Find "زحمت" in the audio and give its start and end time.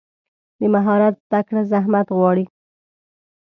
1.71-2.07